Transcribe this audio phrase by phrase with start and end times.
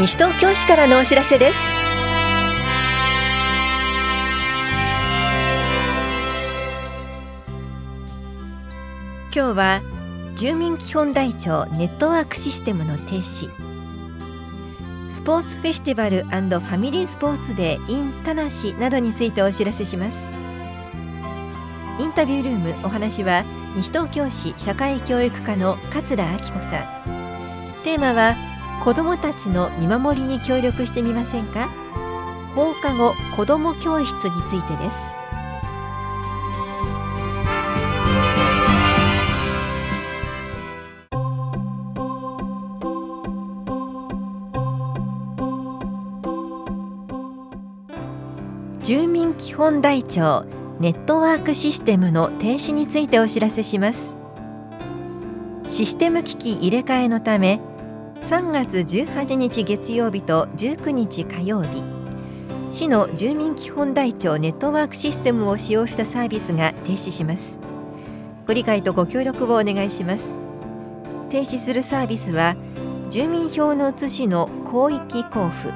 [0.00, 1.58] 西東京市からのお知らせです。
[9.24, 9.82] 今日は
[10.36, 13.50] 住民基本台帳ネットワークシステムの停止。
[15.10, 18.48] スポーツフェスティバルファミリースポーツデー in 田無
[18.80, 20.30] などについてお知らせします。
[21.98, 23.44] インタビュールームお話は
[23.76, 26.60] 西東京市社会教育課の桂明子さん。
[27.84, 28.49] テーマは
[28.80, 31.70] 子どもたちの見守りに協力してみませんか？
[32.56, 35.14] 放課後子ども教室についてです。
[48.82, 50.46] 住民基本台帳
[50.80, 54.16] ネットワークシステムの停止についてお知らせします。
[55.68, 57.60] システム機器入れ替えのため
[58.22, 61.82] 3月18日月曜日と19日火曜日
[62.70, 67.58] 市の住民基本台帳ネットワークシステムを使用したサービスが停止します。
[68.46, 70.38] ご理解とご協力をお願いします。
[71.28, 72.54] 停止するサービスは
[73.08, 75.72] 住民票の写しの広域交付。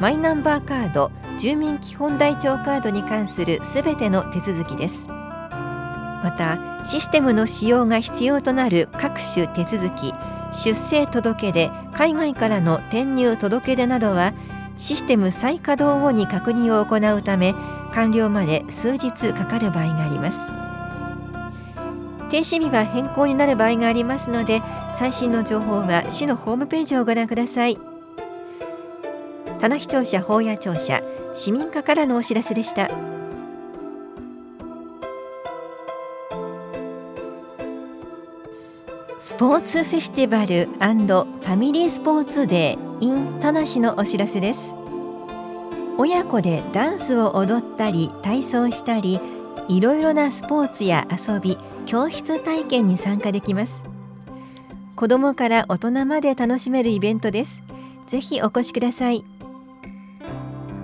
[0.00, 5.08] マイナンバーカード住民基本台帳カードに関するすべての手続きです。
[5.08, 10.12] またシステムの使用が必要となる各種手続き
[10.54, 14.32] 出生届出海外からの転入届出などは
[14.76, 17.54] システム再稼働後に確認を行うため
[17.92, 20.50] 完了まで数日かかる場合があります。
[22.30, 24.60] 停止日は変更になる場合がありますので
[24.92, 27.78] 最新の情報は市のホームページをご覧ください。
[29.60, 31.00] 棚視聴者法や庁舎
[31.32, 33.13] 市民課からのお知らせでした。
[39.18, 44.74] スポーツフェスティバルファミリースポーツデー in 田無のお知らせです。
[45.96, 49.20] 親子でダンスを踊ったり体操したり
[49.68, 53.84] いろいろなスポーツや遊び教室体験に参加できます。
[54.96, 57.62] 子どもから大人まで楽しめるイベントです。
[58.06, 59.24] ぜひお越しください。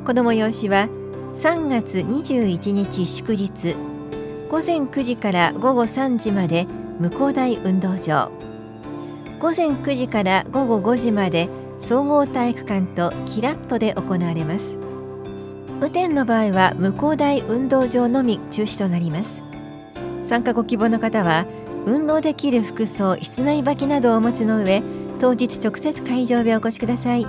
[0.07, 0.89] この催しは
[1.35, 3.75] 3月21日祝日。
[4.49, 6.67] 午前9時から午後3時まで
[7.01, 8.31] 向こう台運動場。
[9.39, 14.79] 午前9時から午後5時まで総合体育館とキラットで行われます。
[15.81, 19.43] 雨天の場合は向こう台運動場のみ中止となります。
[20.21, 21.47] 参加ご希望の方は
[21.87, 24.83] 運動できる服装室内履きなどをお持ちの上
[25.19, 27.27] 当日直接会場へお越しください。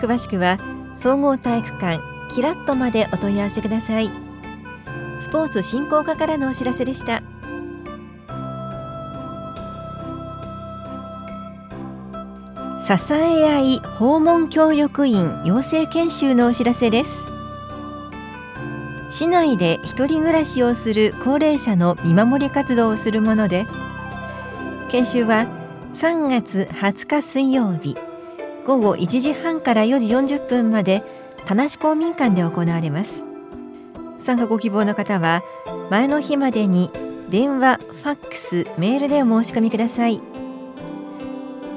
[0.00, 0.58] 詳しくは
[0.94, 2.00] 総合体育館
[2.32, 4.10] キラットまでお問い合わせください。
[5.18, 7.22] スポーツ振興課からのお知らせでした。
[12.84, 17.28] 支え合い訪問協力員養成研修のお知らせです。
[19.08, 23.66] 市内で一人暮らしをする高齢者の見守り活動をするもので
[24.88, 25.46] 研修は
[25.92, 27.96] 3月20日水曜日
[28.66, 31.04] 午後1時半から4時40分まで
[31.46, 33.24] 田無公民館で行われます。
[34.18, 35.42] 参加ご希望の方は
[35.90, 36.90] 前の日までに
[37.28, 40.31] 電話、ファックス、メールでお申し込みください。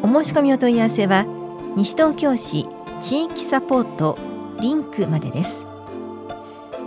[0.05, 1.25] お申し込みお問い合わせは
[1.75, 2.67] 西東京市
[3.01, 4.19] 地域サポート
[4.61, 5.65] リンクまでです。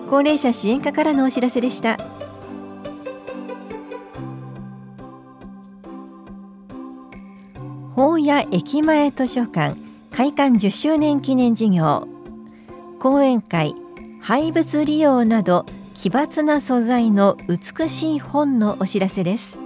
[0.09, 1.99] 高齢者支援課からのお知らせでした。
[7.97, 9.77] 法屋駅前図書館
[10.13, 12.07] 開館10周年記念事業。
[13.01, 13.75] 講演会
[14.21, 19.59] 廃物利用など奇抜な素材の美しい本のお知らせです。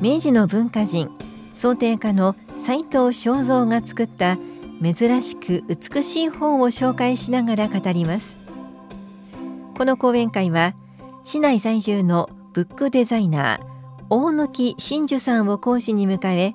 [0.00, 1.12] 明治の文化人
[1.56, 4.36] 想定家の斉藤正蔵が作った
[4.82, 8.38] 珍しく美しい本を紹介しながら語ります。
[9.76, 10.74] この講演会は
[11.24, 13.60] 市内在住のブックデザイナー
[14.10, 16.54] 大貫真珠さんを講師に迎え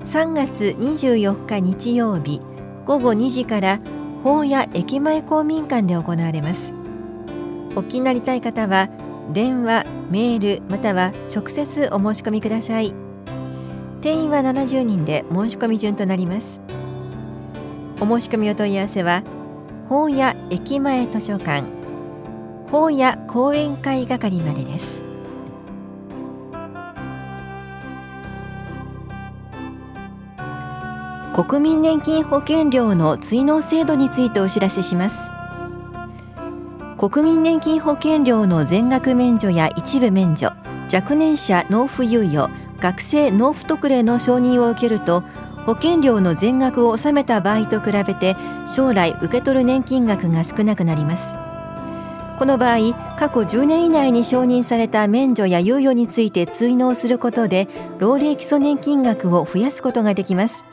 [0.00, 2.40] 3月24日日曜日
[2.86, 3.80] 午後2時から
[4.24, 6.74] 法屋駅前公民館で行われます。
[7.74, 8.88] お気になりたい方は
[9.32, 13.05] 電話メールまたは直接お申し込みください。
[14.00, 16.60] 定員は70人で申し込み順となります。
[18.00, 19.22] お申し込みお問い合わせは
[19.88, 21.64] 法屋駅前図書館
[22.70, 25.02] 法屋講演会係までです。
[31.32, 35.30] 国民年金保険料の追納制度についてお知らせします。
[36.98, 40.50] 国民年金保険料の全額免除や一部免除
[40.92, 42.48] 若年者納付猶予
[42.80, 45.22] 学生納付特例の承認を受けると
[45.66, 48.36] 保険料の全額を納めた場合と比べて
[48.66, 51.34] 将来受け取る年金額が少なくなります。
[52.38, 57.66] この場合過去10年以内に承認された免除や猶予について追納することで
[57.98, 60.64] 老齢基礎年金額を増やすことができます。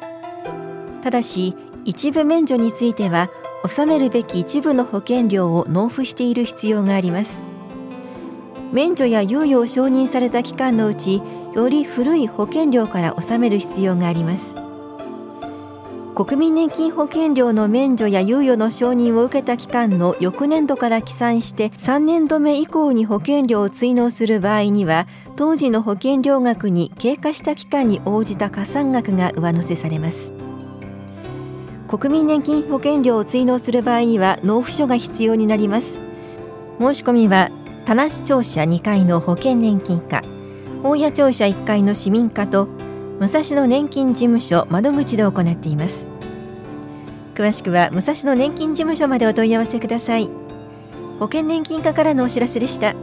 [1.02, 1.56] ただし
[1.86, 3.30] 一部免除については
[3.64, 7.53] 納めるべき一部の保険料を納付している必要があります。
[8.74, 11.22] 免除や猶予を承認された期間のうち
[11.54, 14.56] より古い保険料から納める必要があります。
[16.16, 30.34] 国民年金保険料の免除や猶予の承認を受けた期間の翌年度から起算して3年度目以降に保険料を追納する場合には当時の保険料額に経過した期間に応じた加算額が上乗せされます。
[31.88, 36.00] 国民年金保険料を追納する場合には納付書が必要になります。
[36.80, 37.50] 申し込みは
[37.86, 40.22] 田無庁舎2階の保険年金課。
[40.84, 42.68] 大谷庁舎1階の市民課と
[43.20, 46.08] 武蔵野年金事務所窓口で行っています。
[47.36, 50.30] 詳しくは武蔵野年金事務所までお問い合わせください。
[51.20, 52.96] 保険年金課からのお知らせでした。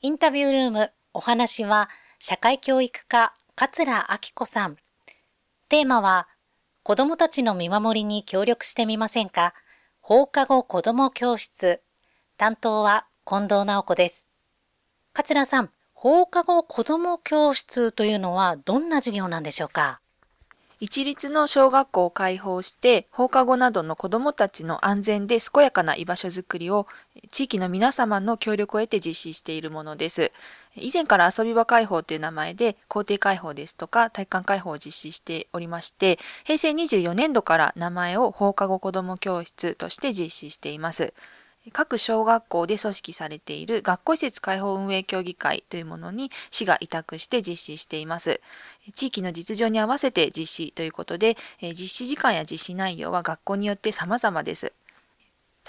[0.00, 1.88] インタビュールームお話は
[2.20, 4.76] 社会教育課桂明子さん。
[5.68, 6.28] テーマは
[6.86, 9.54] 子供たちの見守りに協力してみませんか？
[10.02, 11.80] 放課後子ども教室。
[12.36, 14.28] 担当は近藤直子です。
[15.14, 20.02] 桂さん、放課後子ども教室というのはどんな授業なんでしょうか？
[20.84, 26.86] 一律の小学校を開放して放課後などの子どもたちの安全で健やかな居場所づくりを
[27.30, 30.30] 地域の皆様の協力を得て実施しているものです。
[30.76, 41.14] 以前から遊び場開放という名前で校庭開放ですとか体育館開放を実施しておりまして平成24年度から名前を放課後子ども教室として実施しています。
[41.72, 48.40] 各小学校で組織されている学校施設開放運営協議会というものに市が委託して実施しています。
[48.94, 54.72] 地域の実情に合わせて実施ということで、実施時間や実施内容は学校によって様々です。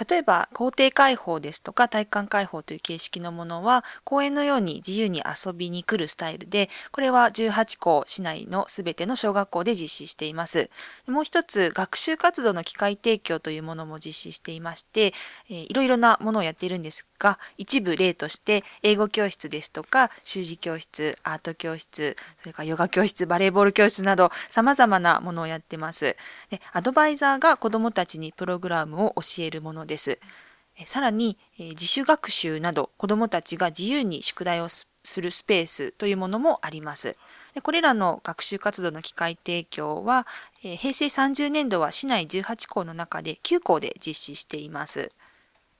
[0.10, 10.70] 例えば、校庭開放ですとか体育館開放という形式のものは、公園のように自由に遊びに来るスタイルで、これは18校市内のすべての小学校で実施しています。
[11.08, 15.14] もう一つ、学習活動の機会提供というものも実施していまして、
[15.50, 26.18] えー、いろいろなものをやっているんですが、一部例として、英語教室ですとか、習字教室、アート教室、それからヨガ教室、バレーボール教室など、様々なものをやっています。
[26.50, 30.20] でアドバイザーが子供たちにプログラムを教えるものです。
[30.86, 34.86] さらに、自主学習など子どもたちが自由に宿題をす
[35.22, 37.16] るスペースというものもあります。
[37.64, 40.28] これらの学習活動の機会提供は、
[40.60, 45.12] 平成30年度は市内18校の中で9校で実施しています。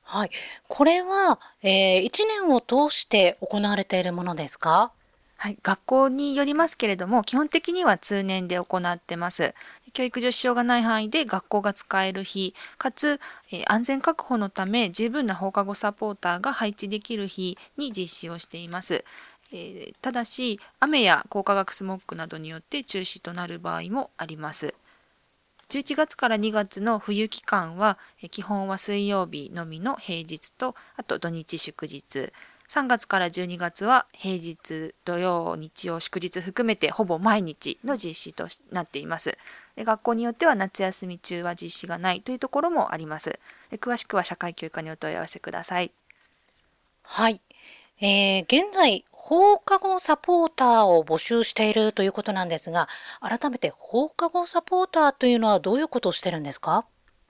[0.04, 0.30] はい。
[0.70, 4.92] これは、えー、1年を通して行われているものですか？
[5.38, 9.54] はい、学校によりますけれども、基本的には通年で行ってます。
[9.96, 19.06] 教育上支障がない範囲で学校が使える日、かつ、え、安全確保のため十分な放課後サポーターが配置できる日に実施をしています。
[19.54, 24.76] え、ただし、雨や光化学スモッグなどによって中止となる場合もあります。
[25.70, 27.98] 11月から2月の冬期間は、
[28.32, 32.34] 基本は水曜日のみの平日と、あと土日祝日。
[32.68, 39.38] 3月から12月は平日、土曜、日曜、祝日含めてほぼ毎日の実施となっています。
[39.76, 43.40] で学校によっては夏休み中は実施がないというところもあります。
[43.72, 45.92] で詳しくは社会教育課にお問い合わせください。
[47.04, 47.42] はい。
[48.02, 52.90] えー、現在、放課後サポーターを募集しているということなんですが、
[53.22, 56.86] 改めて放課後サポーターというのはどういうことをしてるんですか？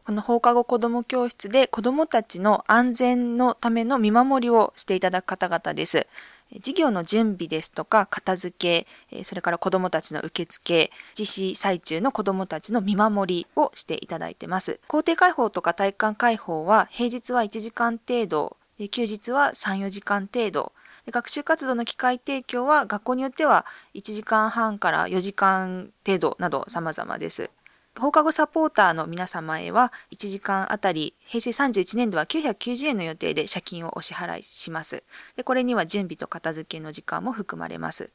[0.05, 6.07] この放課後子ども教室で子どもたちの安全のための見守りをしていただく方々です。
[6.53, 14.79] 授業の準備ですとか片付け、それから子どもたちの受付、実施最中の子どもたちの見守りをしていただいてます。
[14.87, 18.57] 校庭開放とか体育館開放は平日は1時間程度、
[18.91, 20.71] 休日は3、4時間程度、
[21.11, 27.49] 学習活動の機会提供は学校によっては1時間半から4時間程度など様々です。
[27.97, 35.03] 放課後サポーターの皆様へは1時間あたり平成31年度は990円の予定で借金をお支払いします。
[35.37, 38.09] でこれには準備と片付けの時間も含まれます。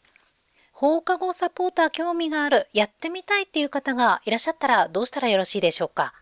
[0.73, 6.15] 放課後サポーター興味がある、やってみたいっていう方がいらっしゃったらどうしたらよろしいでしょうか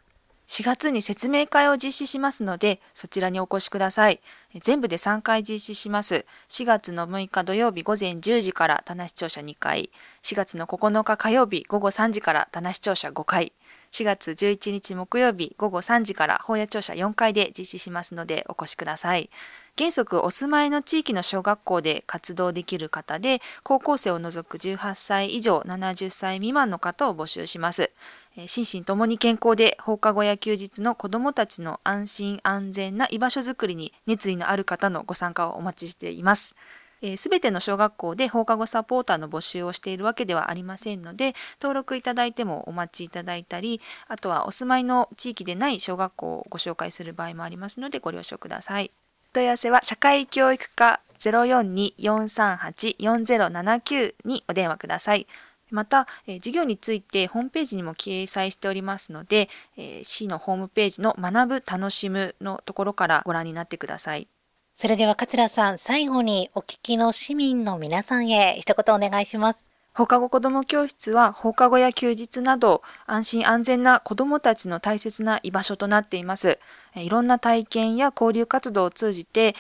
[0.49, 4.21] ？4月に説明会を実施しますので、そちらにお越しください。
[4.55, 6.25] 全部で3回実施します。
[6.49, 9.91] 4月の6日土曜日午前10時から棚視聴者2回、
[10.23, 13.53] 4月の9日火曜日午後3時から棚視聴者5回、
[13.93, 19.29] 4月11日木曜日午後3時から本屋庁舎4階で実施しますのでお越しください。
[19.77, 27.93] 原則お住まいの地域の小学校で活動できる方で高校生を除く18歳以上70歳未満の方を募集します。
[28.47, 36.55] 心身ともに健康で放課後や休日の子どもたちの安心安全な居場所づくりに熱意のある方のご参加をお待ちしています。
[37.17, 48.91] す、べ、ての小学校で放課後サポーターの募集をしているわけではありませんので、登録いただいてもお待ちいただいたり、あとはお住まいの地域でない小学校をご紹介する場合もありますのでご了承ください。
[49.33, 55.29] 問い合わせは社会教育課042-438-4079にお電話ください。
[55.71, 64.29] また、えー、事業についてホームページにも掲載しておりますので、えー、市のホームページの学ぶ楽しむのところからご覧になってください。
[64.75, 69.75] それでは桂さん、最後にお聞きの市民の皆さんへ一言お願いします。
[69.99, 76.61] 放課後子ども教室は放課後や休日など安心安全な子どもたちの大切な居場所となっています。
[77.01, 79.55] いろんな体験や交流活動を通じて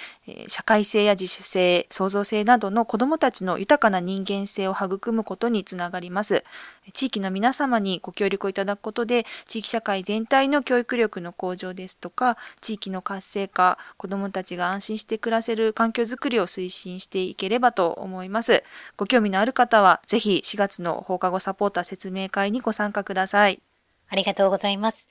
[0.47, 6.45] 社会性や自主性創造性などの子どもたちの豊かな人間性を育むことにつながります。
[6.93, 18.65] 地域の皆様にご協力をいただくことで地域社会全体の教育力の向上ですとか地域の活性化子どもたちが安心して暮らせる環境づくりを推進していければと思います。
[18.97, 23.61] ご興味のある方はぜひ4月の放課後サポーター説明会にご参加ください。
[24.09, 25.09] ありがとうございます。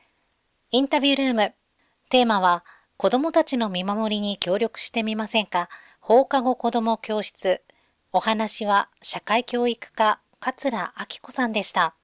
[0.71, 1.66] インタビュールーム。
[2.09, 2.63] テーマは、
[2.95, 5.67] 子供たちの見守りに協力してみませんか？
[5.99, 7.61] 放課後子供教室。
[8.13, 11.95] お話は、社会教育課、桂明子さんでした。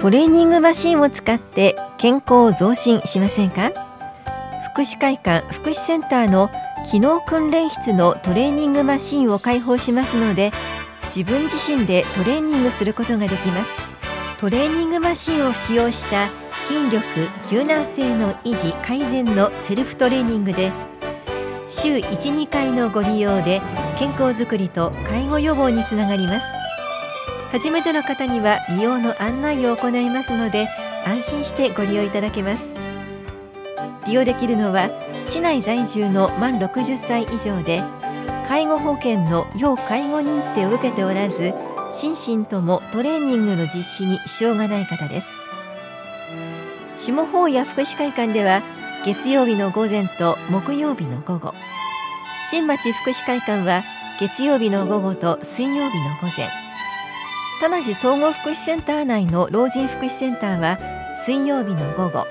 [0.00, 3.70] トレーニングマシンを使って健康を増進しませんか？
[4.72, 6.50] 福祉会館福祉センターの
[6.90, 10.50] 機能訓練室のトレーニングマシンを開放しますので
[11.14, 13.80] 自分自身でトレーニングすることができます。
[14.38, 16.28] トレーニングマシンを使用した
[16.64, 17.04] 筋力
[17.46, 20.70] 柔軟性の維持改善のセルフトレーニングで
[21.68, 23.60] 週12回のご利用で
[23.98, 26.46] 健康づくりと介護予防につながります。
[27.50, 30.68] 初めての方には利用の案内を行いますので
[31.04, 32.74] 安心してご利用いただけます。
[34.06, 34.88] 利用できるのは
[35.26, 37.82] 市内在住の満60歳以上で
[38.50, 41.54] 介護保険の要介護認定を受けておらず
[41.92, 45.36] 心身ともトレーニングの実施に支障がない方です。
[46.96, 48.64] 下法や福祉会館では
[49.04, 51.54] 月曜日の午前と木曜日の午後。
[52.44, 53.84] 新町福祉会館は
[54.18, 56.48] 月曜日の午後と水曜日の午前。
[57.60, 62.26] 田梨総合福祉センター内の老人福祉センターは水曜日の午後。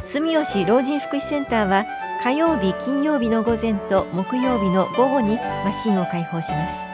[0.00, 1.84] 住吉老人福祉センターは
[2.22, 6.84] 火曜日金曜日の午前と木曜日の午後にマシンを開放します。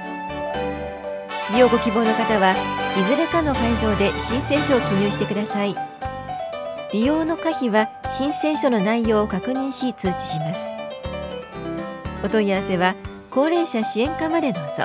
[1.52, 2.54] 利用ご希望の方は
[2.96, 5.74] いずれかの会場で申請書を記入してください。
[6.92, 10.72] 利用の可否は申請書の内容を確認し通知します。
[12.22, 12.94] お問い合わせは
[13.28, 14.84] 高齢者支援課までどうぞ。